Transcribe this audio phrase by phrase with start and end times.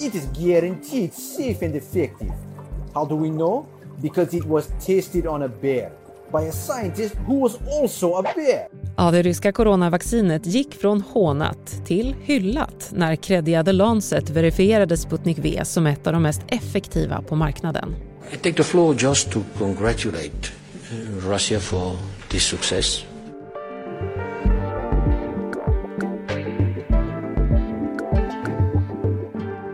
[0.00, 2.32] it is guaranteed safe and effective.
[2.94, 3.66] How do we know?
[4.02, 5.92] Because it was tested on a bear
[6.32, 8.68] by a scientist who was also a bear.
[8.96, 15.38] Ja, det ryska coronavaccinet gick från hånat till hyllat när kreddiga The Lancet verifierade Sputnik
[15.38, 17.94] V som ett av de mest effektiva på marknaden.
[18.32, 20.48] I take the floor just to congratulate
[20.92, 21.96] uh, Russia for
[22.28, 23.04] this success.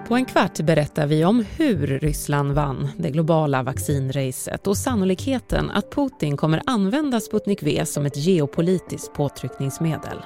[0.09, 5.90] På en kvart berättar vi om hur Ryssland vann det globala vaccinracet och sannolikheten att
[5.90, 10.22] Putin kommer använda Sputnik V som ett geopolitiskt påtryckningsmedel.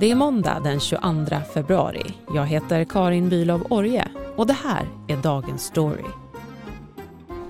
[0.00, 2.14] Det är måndag den 22 februari.
[2.34, 6.04] Jag heter Karin Bülow Orje och det här är dagens story.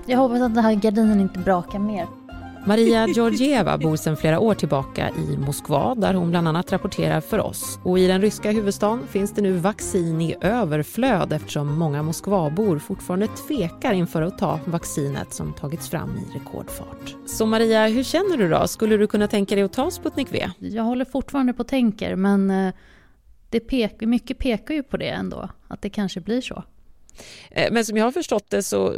[0.05, 2.18] Jag hoppas att den här gardinen inte brakar mer.
[2.65, 7.39] Maria Georgieva bor sedan flera år tillbaka i Moskva där hon bland annat rapporterar för
[7.39, 7.79] oss.
[7.83, 13.27] Och I den ryska huvudstaden finns det nu vaccin i överflöd eftersom många Moskvabor fortfarande
[13.27, 17.15] tvekar inför att ta vaccinet som tagits fram i rekordfart.
[17.25, 18.67] Så Maria, hur känner du då?
[18.67, 20.49] Skulle du kunna tänka dig att ta Sputnik V?
[20.59, 22.73] Jag håller fortfarande på och tänker men eh,
[23.49, 26.63] det pek, mycket pekar ju på det ändå, att det kanske blir så.
[27.51, 28.95] Eh, men som jag har förstått det så,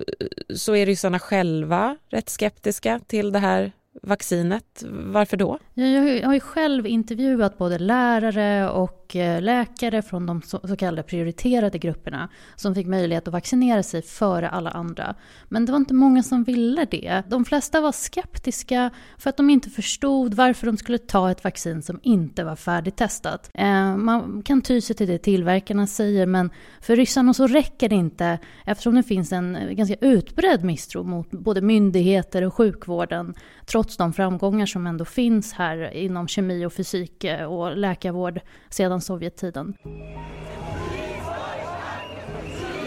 [0.55, 4.83] så är ryssarna själva rätt skeptiska till det här vaccinet.
[4.89, 5.59] Varför då?
[5.73, 11.77] Jag har ju själv intervjuat både lärare och eh, läkare från de så kallade prioriterade
[11.77, 15.15] grupperna som fick möjlighet att vaccinera sig före alla andra.
[15.49, 17.23] Men det var inte många som ville det.
[17.27, 21.81] De flesta var skeptiska för att de inte förstod varför de skulle ta ett vaccin
[21.81, 23.49] som inte var färdigtestat.
[23.53, 26.49] Eh, man kan ty sig till det tillverkarna säger men
[26.81, 31.31] för ryssarna så räcker det inte eftersom det finns en eh, ganska utbredd misstro mot
[31.31, 33.33] både myndigheter och sjukvården
[33.65, 35.60] trots de framgångar som ändå finns här
[35.93, 39.73] inom kemi och fysik eh, och läkarvård sedan Sovjettiden.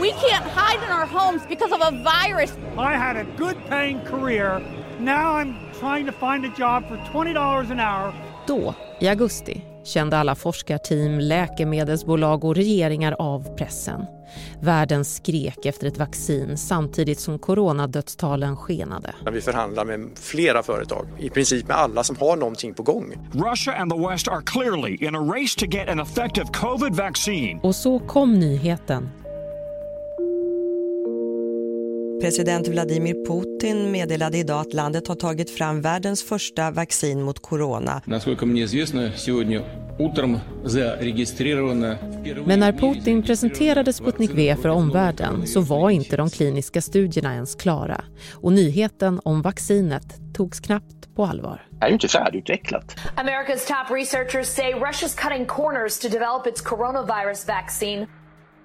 [0.01, 2.51] We can't hide in our homes because of a virus.
[2.77, 4.61] I had a good paying career.
[5.01, 8.13] Now I'm trying to find a job for $20 an hour.
[8.47, 14.07] Då, i augusti, kände alla forskarteam, läkemedelsbolag och regeringar av pressen.
[14.61, 19.15] Världen skrek efter ett vaccin samtidigt som coronadödstalen skenade.
[19.33, 23.13] Vi förhandlar med flera företag, i princip med alla som har någonting på gång.
[23.33, 27.61] Russia and the West are clearly in a race to get an effective covid vaccine.
[27.63, 29.09] Och så kom nyheten
[32.25, 38.03] President Vladimir Putin meddelade idag att landet har tagit fram världens första vaccin mot corona.
[38.07, 38.21] Men
[42.61, 48.05] när Putin presenterade Sputnik V för omvärlden så var inte de kliniska studierna ens klara
[48.33, 51.67] och nyheten om vaccinet togs knappt på allvar.
[51.71, 52.97] Det är ju inte färdigutvecklat.
[53.17, 58.07] America's top researchers say Russia's cutting corners to develop its coronavirus vaccine.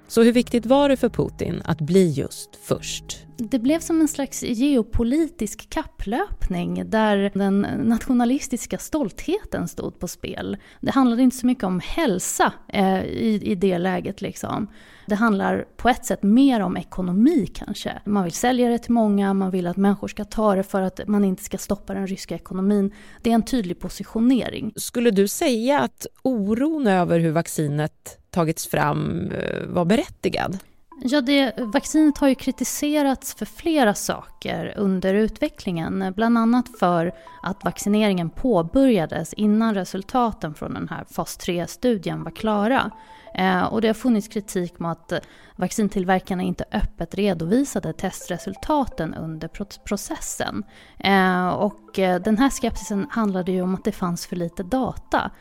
[0.10, 3.26] Så hur viktigt var det för Putin att bli just först?
[3.38, 10.58] Det blev som en slags geopolitisk kapplöpning där den nationalistiska stoltheten stod på spel.
[10.82, 14.22] Det handlade inte så mycket om hälsa eh, i, i det läget.
[14.22, 14.68] Liksom.
[15.06, 18.02] Det handlar på ett sätt mer om ekonomi kanske.
[18.06, 21.08] Man vill sälja det till många, man vill att människor ska ta det för att
[21.08, 22.94] man inte ska stoppa den ryska ekonomin.
[23.22, 24.74] Det är en tydlig positionering.
[24.76, 30.58] Skulle du säga att oron över hur vaccinet tagits fram eh, var berättigad?
[31.02, 36.14] Ja, det, vaccinet har ju kritiserats för flera saker under utvecklingen.
[36.16, 37.14] Bland annat för
[37.44, 42.92] att vaccineringen påbörjades innan resultaten från den här fas 3-studien var klara.
[43.34, 45.20] Eh, och det har funnits kritik mot att eh,
[45.56, 49.48] vaccintillverkarna inte öppet redovisade testresultaten under
[49.86, 50.64] processen.
[50.98, 55.32] Eh, och den här skepsisen handlade ju om att det fanns för lite data.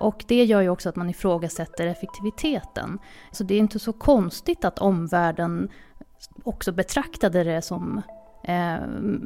[0.00, 2.98] Och det gör ju också att man ifrågasätter effektiviteten.
[3.32, 5.68] Så det är inte så konstigt att omvärlden
[6.44, 8.02] också betraktade det som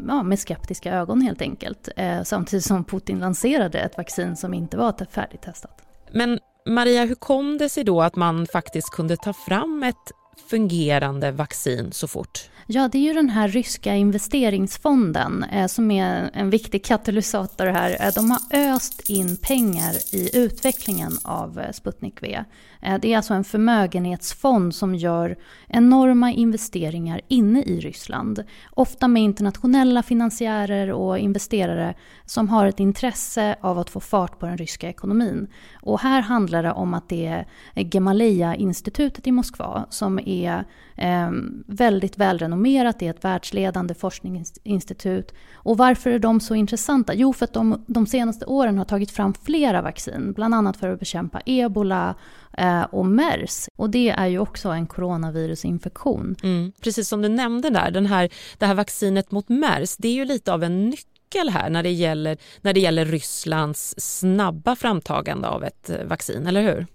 [0.09, 1.89] ja, med skeptiska ögon helt enkelt.
[2.25, 5.83] samtidigt som Putin lanserade ett vaccin som inte var färdigtestat.
[6.13, 10.13] Men Maria, hur kom det sig då att man faktiskt kunde ta fram ett
[10.49, 12.51] fungerande vaccin så fort?
[12.69, 17.97] Ja, det är ju den här ryska investeringsfonden eh, som är en viktig katalysator här.
[18.01, 22.45] Eh, de har öst in pengar i utvecklingen av eh, Sputnik V.
[22.83, 25.37] Eh, det är alltså en förmögenhetsfond som gör
[25.69, 28.45] enorma investeringar inne i Ryssland.
[28.71, 31.95] Ofta med internationella finansiärer och investerare
[32.25, 35.49] som har ett intresse av att få fart på den ryska ekonomin.
[35.83, 37.27] Och här handlar det om att det
[37.75, 40.65] är Gamaleya-institutet i Moskva som är
[40.97, 41.31] eh,
[41.67, 45.35] väldigt välrenommerat, det är ett världsledande forskningsinstitut.
[45.55, 47.15] Och varför är de så intressanta?
[47.15, 50.89] Jo, för att de de senaste åren har tagit fram flera vaccin, bland annat för
[50.89, 52.15] att bekämpa ebola
[52.59, 53.69] eh, och mers.
[53.77, 56.37] Och det är ju också en coronavirusinfektion.
[56.43, 56.73] Mm.
[56.81, 60.25] Precis som du nämnde där, den här, det här vaccinet mot mers, det är ju
[60.25, 65.65] lite av en nyckel här när det gäller, när det gäller Rysslands snabba framtagande av
[65.65, 66.87] ett eh, vaccin, eller hur?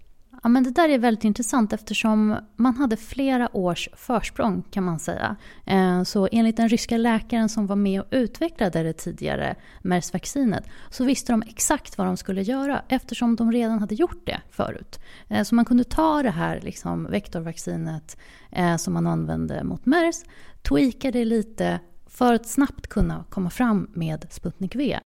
[0.42, 4.98] Ja, men det där är väldigt intressant eftersom man hade flera års försprång kan man
[4.98, 5.36] säga.
[5.66, 11.04] Eh, så enligt den ryska läkaren som var med och utvecklade det tidigare MERS-vaccinet så
[11.04, 15.00] visste de exakt vad de skulle göra eftersom de redan hade gjort det förut.
[15.28, 18.16] Eh, så man kunde ta det här liksom, vektorvaccinet
[18.50, 20.24] eh, som man använde mot MERS,
[20.62, 24.98] tweaka det lite för att snabbt kunna komma fram med Sputnik V.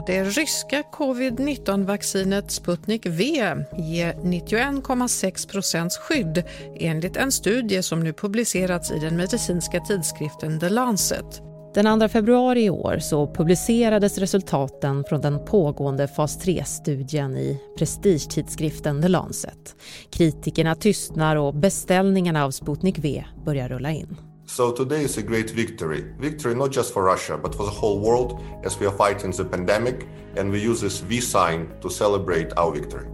[0.00, 3.22] Och det ryska covid-19-vaccinet Sputnik V
[3.76, 6.44] ger 91,6 procents skydd
[6.76, 11.42] enligt en studie som nu publicerats i den medicinska tidskriften The Lancet.
[11.74, 19.02] Den 2 februari i år så publicerades resultaten från den pågående fas 3-studien i prestigetidskriften
[19.02, 19.76] The Lancet.
[20.10, 24.29] Kritikerna tystnar och beställningarna av Sputnik V börjar rulla in.
[24.56, 26.04] So today is a great victory.
[26.18, 29.44] Victory not just for Russia, but for the whole world as we are fighting the
[29.44, 33.06] pandemic and we use this V sign to celebrate our victory.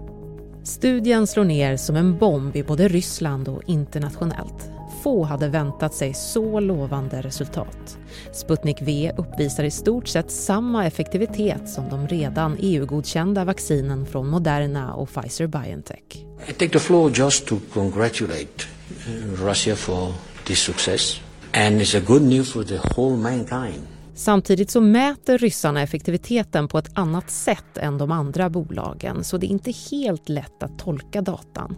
[0.64, 4.70] Studien slår ner som en bomb i både Ryssland och internationellt.
[5.02, 7.98] Få hade väntat sig så lovande resultat.
[8.32, 14.94] Sputnik V uppvisar i stort sett samma effektivitet som de redan EU-godkända vaccinen från Moderna
[14.94, 16.24] och Pfizer-Biontech.
[16.48, 18.64] I take the floor just to congratulate
[19.08, 20.12] uh, Russia for
[20.44, 21.25] this success.
[21.56, 23.86] And it's a good news for the whole mankind.
[24.14, 29.46] Samtidigt så mäter ryssarna effektiviteten på ett annat sätt än de andra bolagen så det
[29.46, 31.76] är inte helt lätt att tolka datan.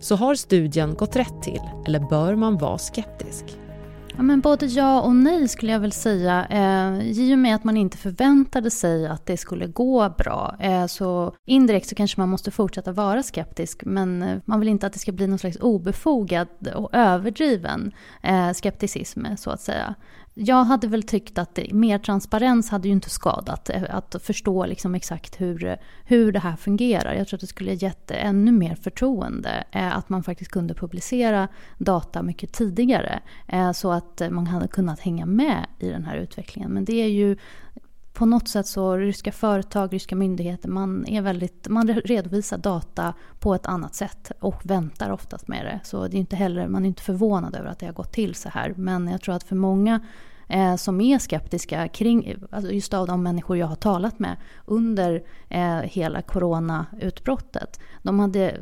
[0.00, 3.44] Så har studien gått rätt till eller bör man vara skeptisk?
[4.16, 6.46] Ja, men både ja och nej skulle jag väl säga.
[6.50, 10.56] Eh, I och med att man inte förväntade sig att det skulle gå bra.
[10.60, 13.84] Eh, så indirekt så kanske man måste fortsätta vara skeptisk.
[13.84, 17.92] Men eh, man vill inte att det ska bli någon slags obefogad och överdriven
[18.22, 19.94] eh, skepticism så att säga.
[20.38, 23.70] Jag hade väl tyckt att mer transparens hade ju inte skadat.
[23.70, 27.14] Att förstå liksom exakt hur, hur det här fungerar.
[27.14, 29.64] Jag tror att det skulle gett ännu mer förtroende.
[29.70, 31.48] Eh, att man faktiskt kunde publicera
[31.78, 33.20] data mycket tidigare.
[33.48, 36.70] Eh, så att man hade kunnat hänga med i den här utvecklingen.
[36.70, 37.36] Men det är ju
[38.16, 43.54] på något sätt så ryska företag, ryska myndigheter, man, är väldigt, man redovisar data på
[43.54, 45.80] ett annat sätt och väntar oftast med det.
[45.84, 48.34] Så det är inte heller, man är inte förvånad över att det har gått till
[48.34, 48.74] så här.
[48.76, 50.00] Men jag tror att för många
[50.48, 55.22] eh, som är skeptiska kring, alltså just av de människor jag har talat med under
[55.48, 57.80] eh, hela coronautbrottet.
[58.02, 58.60] De hade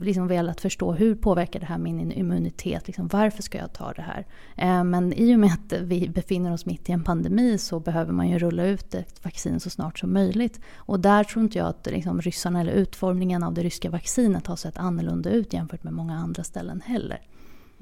[0.00, 2.86] liksom velat förstå hur påverkar det här min immunitet?
[2.86, 4.26] Liksom, varför ska jag ta det här?
[4.56, 8.12] Eh, men i och med att vi befinner oss mitt i en pandemi så behöver
[8.12, 10.60] man ju rulla ut ett vaccin så snart som möjligt.
[10.76, 14.56] Och där tror inte jag att liksom, ryssarna eller utformningen av det ryska vaccinet har
[14.56, 17.20] sett annorlunda ut jämfört med många andra ställen heller.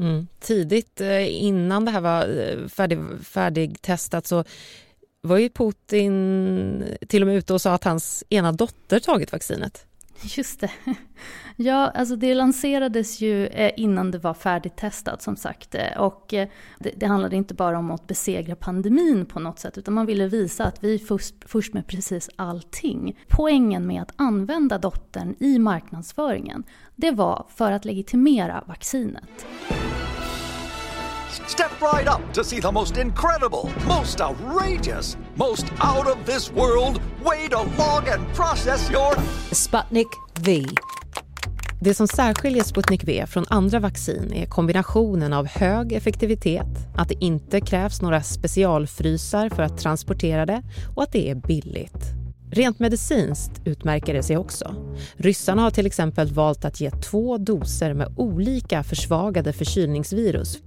[0.00, 0.26] Mm.
[0.40, 4.44] Tidigt eh, innan det här var eh, färdig, färdigtestat så
[5.22, 9.86] var ju Putin till och med ute och sa att hans ena dotter tagit vaccinet.
[10.36, 10.70] Just det.
[11.56, 15.74] Ja, alltså det lanserades ju eh, innan det var färdigtestat som sagt.
[15.74, 19.78] Eh, och eh, det, det handlade inte bara om att besegra pandemin på något sätt,
[19.78, 23.18] utan man ville visa att vi är först, först med precis allting.
[23.28, 26.64] Poängen med att använda dottern i marknadsföringen,
[26.96, 29.46] det var för att legitimera vaccinet.
[31.30, 37.00] Step right up to see the most incredible, most outrageous, most out of this world
[37.24, 39.14] way to log and process your
[39.52, 40.06] Sputnik
[40.40, 40.66] V.
[41.80, 47.24] Det som särskiljer Sputnik V från andra vaccin är kombinationen av hög effektivitet, att det
[47.24, 50.62] inte krävs några specialfrysar för att transportera det
[50.96, 52.20] och att det är billigt.
[52.52, 54.74] Rent medicinskt utmärker det sig också.
[55.16, 60.58] Ryssarna har till exempel valt att ge två doser med olika försvagade förkylningsvirus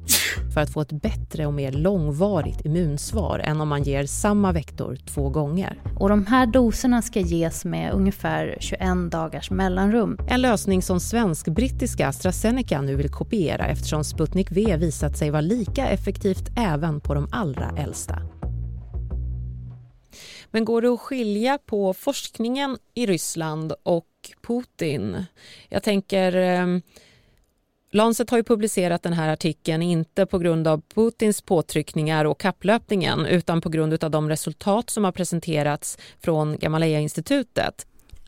[0.53, 4.97] för att få ett bättre och mer långvarigt immunsvar än om man ger samma vektor
[5.05, 5.81] två gånger.
[5.99, 8.81] Och de här doserna ska ges med ungefär 21
[9.11, 10.17] dagars mellanrum.
[10.29, 15.87] En lösning som svensk-brittiska AstraZeneca nu vill kopiera eftersom Sputnik V visat sig vara lika
[15.87, 18.19] effektivt även på de allra äldsta.
[20.51, 24.07] Men går det att skilja på forskningen i Ryssland och
[24.47, 25.25] Putin?
[25.69, 26.81] Jag tänker...
[27.95, 33.25] Lancet har ju publicerat den här artikeln inte på grund av Putins påtryckningar och kapplöpningen
[33.25, 37.85] utan på grund av de resultat som har presenterats från Gamaleya-institutet.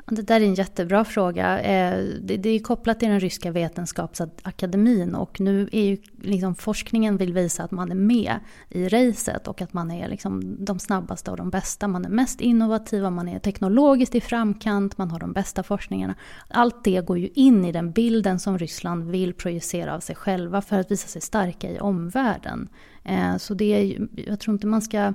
[0.08, 1.62] Det där är en jättebra fråga.
[1.62, 7.34] Eh, det är kopplat till den ryska vetenskapsakademin och nu är ju liksom forskningen vill
[7.34, 11.38] visa att man är med i racet och att man är liksom de snabbaste och
[11.38, 11.88] de bästa.
[11.88, 16.16] Man är mest innovativa, man är teknologiskt i framkant, man har de bästa forskningarna.
[16.48, 20.62] Allt det går ju in i den bilden som Ryssland vill projicera av sig själva
[20.62, 22.70] för att visa sig starka i omvärlden.
[23.04, 25.14] Eh, så det är, jag tror inte man ska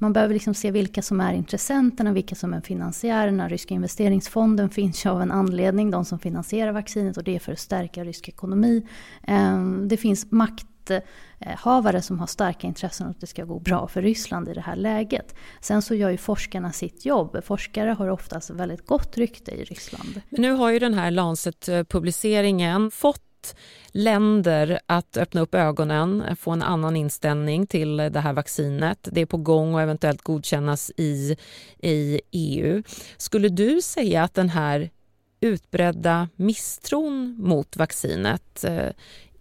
[0.00, 3.48] man behöver liksom se vilka som är intressenterna, vilka som är finansiärerna.
[3.48, 7.52] Ryska investeringsfonden finns ju av en anledning, de som finansierar vaccinet och det är för
[7.52, 8.86] att stärka rysk ekonomi.
[9.22, 14.48] Ehm, det finns makthavare som har starka intressen att det ska gå bra för Ryssland
[14.48, 15.34] i det här läget.
[15.60, 17.44] Sen så gör ju forskarna sitt jobb.
[17.44, 20.20] Forskare har oftast väldigt gott rykte i Ryssland.
[20.28, 23.31] Men nu har ju den här Lancet-publiceringen fått
[23.92, 29.08] länder att öppna upp ögonen, få en annan inställning till det här vaccinet.
[29.12, 31.36] Det är på gång och eventuellt godkännas i,
[31.78, 32.82] i EU.
[33.16, 34.90] Skulle du säga att den här
[35.40, 38.90] utbredda misstron mot vaccinet eh,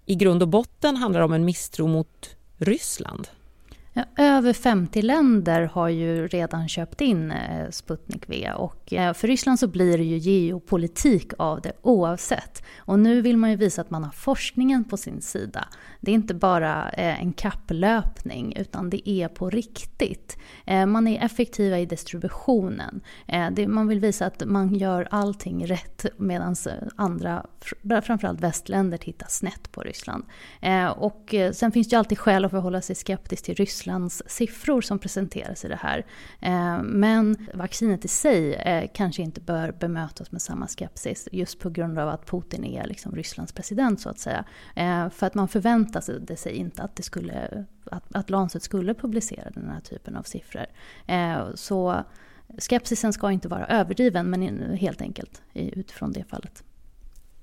[0.06, 3.28] i grund och botten handlar om en misstro mot Ryssland?
[3.94, 9.28] Ja, över 50 länder har ju redan köpt in eh, Sputnik V och eh, för
[9.28, 12.64] Ryssland så blir det ju geopolitik av det oavsett.
[12.78, 15.68] Och nu vill man ju visa att man har forskningen på sin sida.
[16.00, 20.38] Det är inte bara eh, en kapplöpning utan det är på riktigt.
[20.88, 23.02] Man är effektiva i distributionen.
[23.68, 26.56] Man vill visa att man gör allting rätt medan
[26.96, 27.46] andra,
[28.04, 30.24] framförallt västländer, tittar snett på Ryssland.
[30.96, 34.82] Och sen finns det ju alltid skäl att förhålla sig skeptisk till Ryssland Rysslands siffror
[34.82, 36.06] som presenteras i det här.
[36.40, 41.70] Eh, men vaccinet i sig eh, kanske inte bör bemötas med samma skepsis just på
[41.70, 44.46] grund av att Putin är liksom Rysslands president så att säga.
[44.76, 49.50] Eh, för att man förväntade sig inte att, det skulle, att, att Lancet skulle publicera
[49.50, 50.66] den här typen av siffror.
[51.56, 52.04] Så
[52.58, 56.64] skepsisen ska inte vara överdriven men helt enkelt utifrån det fallet.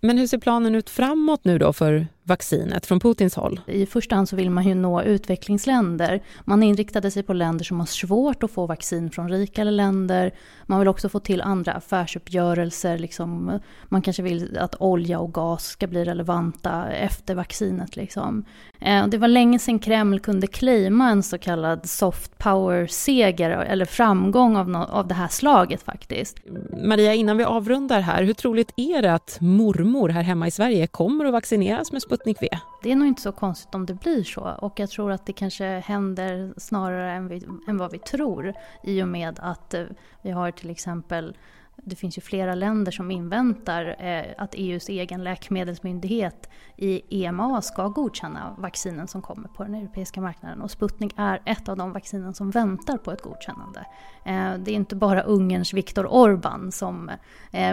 [0.00, 3.60] Men hur ser planen ut framåt nu då för vaccinet från Putins håll?
[3.66, 6.22] I första hand så vill man ju nå utvecklingsländer.
[6.44, 10.34] Man inriktade sig på länder som har svårt att få vaccin från rikare länder.
[10.66, 12.98] Man vill också få till andra affärsuppgörelser.
[12.98, 17.96] Liksom, man kanske vill att olja och gas ska bli relevanta efter vaccinet.
[17.96, 18.44] Liksom.
[18.80, 24.56] Eh, det var länge sedan Kreml kunde claima en så kallad soft power-seger eller framgång
[24.56, 26.38] av, no av det här slaget faktiskt.
[26.84, 30.86] Maria, innan vi avrundar här, hur troligt är det att mormor här hemma i Sverige
[30.86, 32.48] kommer att vaccineras med Sputnik V?
[32.82, 35.32] Det är nog inte så konstigt om det blir så och jag tror att det
[35.32, 39.84] kanske händer snarare än, vi, än vad vi tror i och med att eh,
[40.22, 41.36] vi har till exempel
[41.84, 47.88] det finns ju flera länder som inväntar eh, att EUs egen läkemedelsmyndighet i EMA ska
[47.88, 50.62] godkänna vaccinen som kommer på den europeiska marknaden.
[50.62, 53.86] Och Sputnik är ett av de vaccinen som väntar på ett godkännande.
[54.24, 57.10] Eh, det är inte bara Ungerns Viktor Orbán som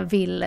[0.09, 0.45] vill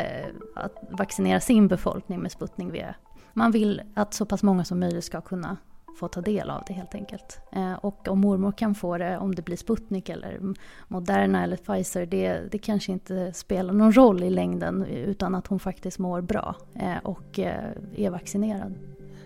[0.90, 2.95] vaccinera sin befolkning med Sputnik V.
[3.38, 5.57] Man vill att så pass många som möjligt ska kunna
[5.99, 7.40] få ta del av det helt enkelt.
[7.52, 10.40] Eh, och om mormor kan få det, om det blir Sputnik eller
[10.88, 15.61] Moderna eller Pfizer, det, det kanske inte spelar någon roll i längden utan att hon
[15.61, 18.75] faktiskt mår bra eh, och eh, är vaccinerad.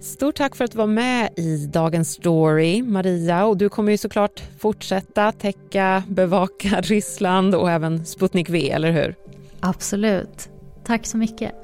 [0.00, 3.44] Stort tack för att du var med i Dagens Story, Maria.
[3.44, 9.14] Och du kommer ju såklart fortsätta täcka, bevaka Ryssland och även Sputnik V, eller hur?
[9.60, 10.48] Absolut.
[10.84, 11.61] Tack så mycket.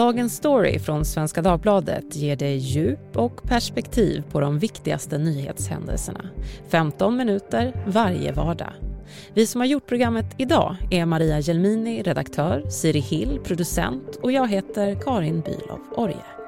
[0.00, 6.20] Dagens story från Svenska Dagbladet ger dig djup och perspektiv på de viktigaste nyhetshändelserna.
[6.68, 8.72] 15 minuter varje vardag.
[9.34, 14.48] Vi som har gjort programmet idag är Maria Gelmini, redaktör, Siri Hill, producent och jag
[14.48, 16.39] heter Karin Bülow Orje.